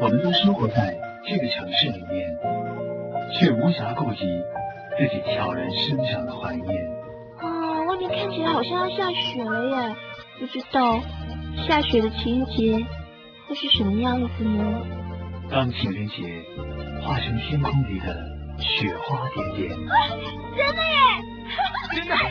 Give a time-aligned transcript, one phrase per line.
[0.00, 0.96] 我们都生活在
[1.26, 2.38] 这个城市里面，
[3.34, 4.20] 却无暇顾及
[4.96, 6.66] 自己悄然生长的怀念。
[7.38, 9.96] 啊，外面看起来好像要下雪了耶！
[10.38, 11.00] 不知道
[11.66, 12.78] 下雪的情人节
[13.48, 14.82] 会是什么样子呢？
[15.50, 16.44] 当情人节
[17.02, 18.14] 化成天空里的
[18.58, 19.68] 雪花点点，
[20.56, 20.94] 真的耶！
[21.94, 22.14] 真的。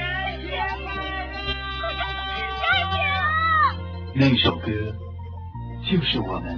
[4.19, 4.71] 那首歌
[5.85, 6.57] 就是我们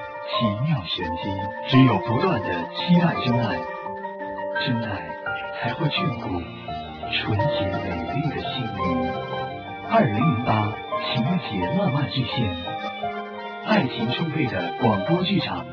[0.29, 1.23] 奇妙玄机。
[1.67, 3.57] 只有不断的期待真爱，
[4.65, 4.89] 真爱
[5.59, 6.41] 才会眷顾
[7.11, 9.11] 纯洁美丽的心灵。
[9.89, 10.71] 二零零八
[11.05, 12.55] 情人节浪漫巨献，
[13.65, 15.65] 爱情充沛的广播剧场，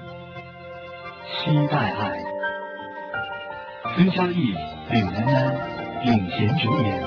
[1.27, 2.19] 期待爱。
[3.95, 4.55] 孙佳艺、
[4.91, 5.57] 柳楠楠
[6.05, 7.03] 领衔主演。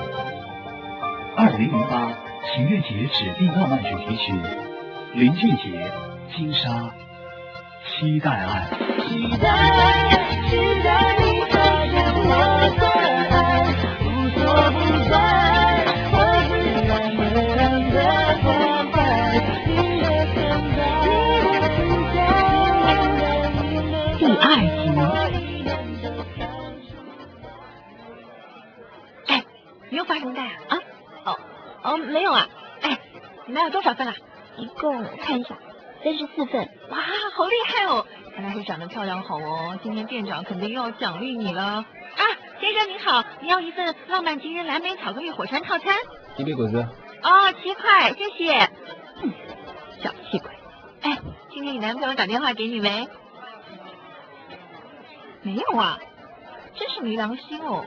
[1.36, 2.12] 二零零八。
[2.54, 4.34] 情人节指定浪漫主题曲，
[5.14, 5.90] 林俊杰、
[6.34, 6.92] 金莎，
[8.02, 8.66] 期待爱。
[9.06, 10.10] 期待爱，
[10.50, 11.22] 期待你
[11.52, 11.54] 发
[11.86, 12.34] 现我
[12.80, 12.82] 的
[13.30, 13.32] 爱，
[14.02, 14.76] 无所不
[15.08, 15.14] 在，
[16.10, 16.14] 我
[16.50, 16.50] 自
[16.82, 17.22] 然而
[17.54, 17.94] 然的
[18.42, 18.50] 关
[18.90, 18.98] 怀，
[19.68, 19.70] 你
[20.02, 20.34] 的存
[20.74, 20.82] 在，
[21.38, 21.78] 你的存
[22.12, 22.18] 在，
[24.18, 24.44] 第二
[25.30, 25.38] 集。
[29.28, 29.30] 哎，
[29.90, 30.50] 你又发什么呆啊？
[30.70, 30.74] 啊？
[31.22, 31.38] 哦，
[31.84, 32.48] 哦没有啊，
[32.80, 32.98] 哎，
[33.46, 34.14] 你买了多少份啊？
[34.56, 35.56] 一共看一下，
[36.02, 36.68] 三十四份。
[36.90, 36.98] 哇，
[37.34, 38.06] 好厉害哦！
[38.34, 41.62] 看来是长得漂亮好哦，今天店长肯定又要奖励你了。
[41.62, 41.84] 啊，
[42.60, 45.94] 先生您好，你要一份浪漫情人蓝莓巧克力火山套餐？
[46.36, 46.86] 几粒果子？
[47.22, 48.54] 哦，七块，谢谢。
[49.22, 49.32] 嗯，
[50.02, 50.50] 小气鬼。
[51.02, 51.18] 哎，
[51.50, 53.08] 今天你男朋友打电话给你没？
[55.42, 55.98] 没有啊，
[56.74, 57.84] 真是没良心哦。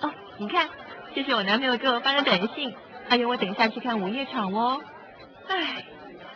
[0.00, 0.68] 哦，你看。
[1.16, 2.74] 这是我男朋友给我发的短信，
[3.08, 4.80] 还有我等一下去看午夜场哦。
[5.48, 5.84] 唉，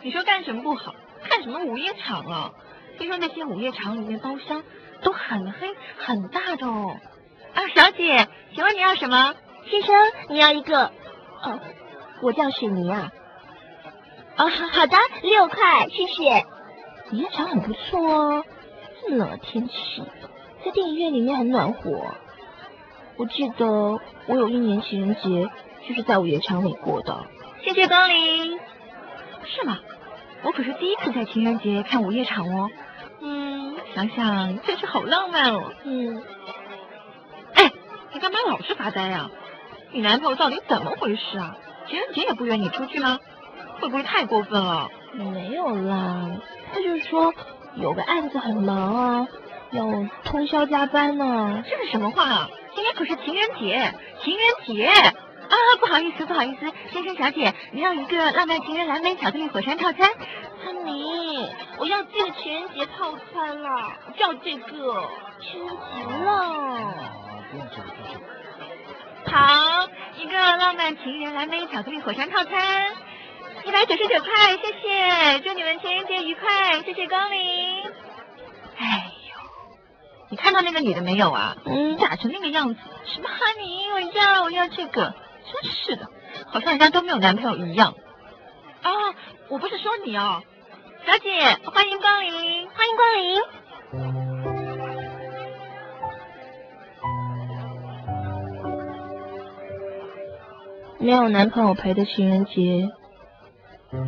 [0.01, 0.95] 你说干什么不好？
[1.23, 2.51] 看什么午夜场啊？
[2.97, 4.63] 听说那些午夜场里面包厢
[5.01, 5.67] 都很黑
[5.97, 6.97] 很大的哦。
[7.53, 9.33] 啊，小姐，请问你要什么？
[9.69, 9.95] 先生，
[10.29, 10.85] 你要一个？
[11.43, 11.59] 哦，
[12.21, 13.11] 我叫雪妮啊。
[14.37, 16.45] 哦，好的，六块，谢谢。
[17.11, 18.45] 午夜场很不错哦，
[19.01, 19.73] 这么冷的天气，
[20.63, 22.15] 在电影院里面很暖和。
[23.17, 25.49] 我记得我有一年情人节
[25.87, 27.25] 就是在午夜场里过的。
[27.63, 28.68] 谢谢光临。
[29.49, 29.79] 是吗？
[30.43, 32.69] 我可是第一次在情人节看午夜场哦。
[33.21, 35.71] 嗯，想想真是好浪漫哦。
[35.83, 36.23] 嗯。
[37.55, 37.71] 哎，
[38.13, 39.29] 你干嘛老是发呆啊？
[39.91, 41.57] 你男朋友到底怎么回事啊？
[41.89, 43.19] 情人节也不约你出去吗？
[43.79, 44.89] 会不会太过分了？
[45.13, 46.29] 没有啦，
[46.71, 47.33] 他就是说
[47.75, 49.27] 有个案子很忙啊，
[49.71, 49.83] 要
[50.23, 51.63] 通宵加班呢。
[51.67, 52.49] 这是什么话啊？
[52.75, 53.93] 今天可是情人节，
[54.23, 54.91] 情人节
[55.49, 55.55] 啊！
[55.79, 60.09] 不好意思，不好意思，先生小姐，你要一个浪漫情人蓝莓巧克力火山套餐。
[60.65, 65.07] 安妮，我要这个情人节套餐啦，要这个
[65.41, 66.93] 情人节了。
[67.51, 68.21] 不用这个，不用
[69.25, 72.95] 好，一个浪漫情人蓝莓巧克力火山套餐，
[73.65, 77.83] 一百九十九块，谢谢，祝你们情人节愉快，谢谢光临。
[78.77, 79.39] 哎呦。
[80.29, 81.57] 你看到那个女的没有啊？
[81.65, 85.13] 嗯，假成那个样子，什么哈尼，我要我要这个，
[85.51, 86.07] 真是的，
[86.47, 87.95] 好像人家都没有男朋友一样。
[88.81, 88.91] 啊，
[89.49, 90.41] 我不是说你哦，
[91.05, 91.29] 小姐，
[91.71, 93.41] 欢迎光临，欢迎光临。
[100.99, 102.89] 没有男朋友陪的情人节，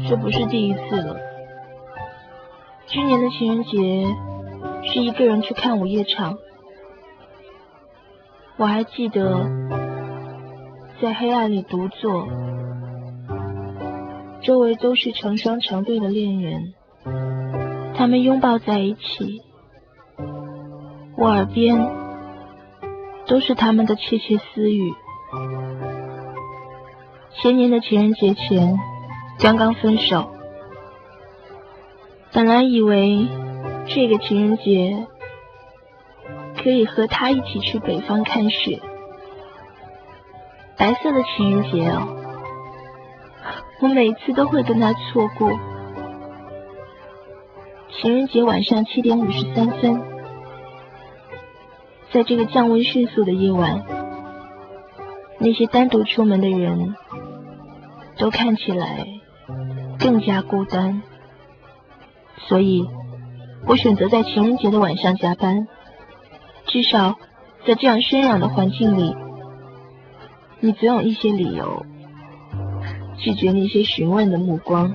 [0.10, 1.18] 这不是第一次了。
[2.88, 4.08] 去年的情人节。
[4.84, 6.40] 是一个人去看午夜场，
[8.58, 9.48] 我还记得
[11.02, 12.28] 在黑暗里独坐，
[14.44, 16.74] 周围都是成双成对的恋人，
[17.96, 19.42] 他们拥抱在一起，
[21.18, 21.90] 我耳边
[23.26, 24.94] 都是他们的窃窃私语。
[27.42, 28.78] 前年的情人节前，
[29.40, 30.30] 刚刚分手，
[32.32, 33.28] 本来以为。
[33.88, 35.08] 这个情人节
[36.64, 38.80] 可以和他一起去北方看雪，
[40.82, 42.08] 白色的情人节哦，
[43.82, 45.52] 我每次都会跟他错过。
[47.92, 50.02] 情人节晚上七点五十三分，
[52.12, 53.84] 在这个降温迅速的夜晚，
[55.38, 56.96] 那些单独出门的人
[58.18, 59.06] 都看起来
[60.00, 61.04] 更加孤单。
[62.48, 62.88] 所以，
[63.68, 65.68] 我选择在情人节的晚上加班。
[66.66, 67.20] 至少，
[67.68, 69.16] 在这样喧嚷的环境里，
[70.62, 71.86] 你总有一些理由
[73.18, 74.94] 拒绝那些询问的目光。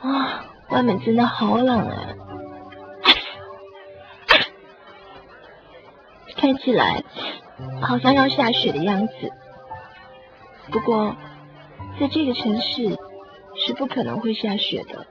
[0.00, 2.08] 啊，外面真的好冷啊！
[6.36, 7.04] 看起来
[7.80, 9.14] 好像要下雪的样子。
[10.70, 11.14] 不过，
[12.00, 12.96] 在这个城市
[13.56, 15.06] 是不可能会下雪的。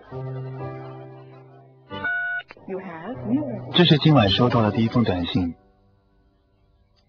[3.73, 5.53] 这是今晚收到的第一封短信。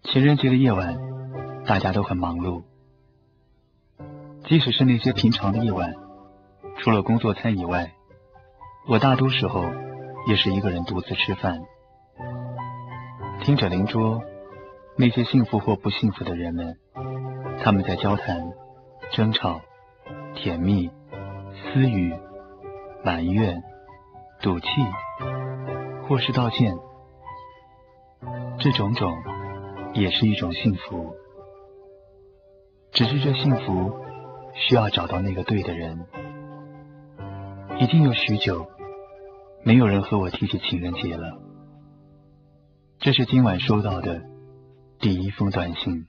[0.03, 0.97] 情人节的夜晚，
[1.65, 2.63] 大家都很忙碌。
[4.45, 5.93] 即使是那些平常的夜晚，
[6.77, 7.93] 除了工作餐以外，
[8.87, 9.65] 我大多时候
[10.27, 11.61] 也是一个人独自吃饭，
[13.41, 14.21] 听着邻桌
[14.97, 16.77] 那些幸福或不幸福的人们，
[17.63, 18.51] 他们在交谈、
[19.11, 19.61] 争吵、
[20.35, 20.91] 甜蜜、
[21.53, 22.13] 私语、
[23.05, 23.63] 埋怨、
[24.41, 24.67] 赌气，
[26.07, 26.77] 或是道歉，
[28.59, 29.15] 这种种
[29.93, 31.15] 也是一种幸福。
[32.93, 33.91] 只是这幸福
[34.53, 36.05] 需要找到那个对的人。
[37.79, 38.67] 已经有许久
[39.63, 41.39] 没有人和我提起情人节了。
[42.99, 44.21] 这是今晚收到的
[44.99, 46.05] 第一封短信。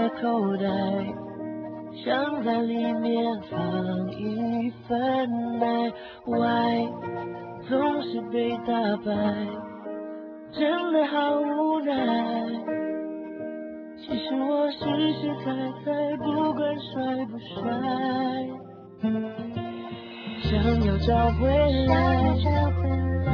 [0.00, 0.64] 的口袋，
[2.02, 4.98] 想在里面放一份
[5.60, 5.92] 爱
[6.24, 6.88] ，，Why
[7.68, 8.72] 总是被打
[9.04, 9.12] 败，
[10.52, 11.92] 真的好无奈。
[13.98, 14.78] 其实我实
[15.12, 15.52] 实在
[15.84, 16.24] 在，不
[16.54, 16.92] 管帅
[17.26, 17.60] 不帅，
[20.44, 20.50] 想
[20.86, 21.08] 要找
[21.38, 21.44] 回
[21.88, 21.92] 来。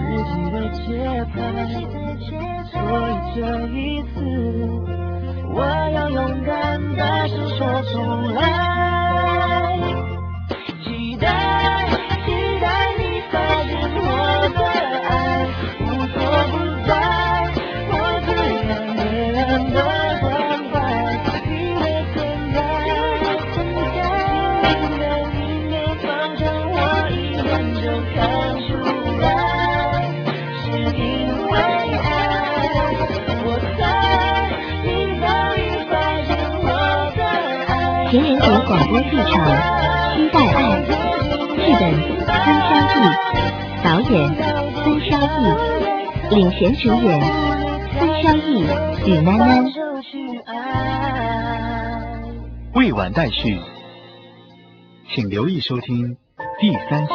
[0.09, 0.87] 自己的节
[1.33, 1.37] 拍，
[2.73, 2.75] 所
[3.09, 4.15] 以这一次，
[5.58, 7.99] 我要勇敢大声说出
[8.35, 8.75] 来。
[38.17, 39.27] 情人节广播剧场
[40.17, 40.81] 《期待爱》，
[41.55, 41.83] 剧本
[42.25, 42.99] 孙潇毅，
[43.85, 44.11] 导演
[44.83, 47.21] 孙潇毅，领衔主演
[47.99, 48.63] 孙潇毅
[49.05, 49.71] 与囡囡。
[52.73, 53.61] 未完待续，
[55.15, 56.17] 请留意收听
[56.58, 57.13] 第三集。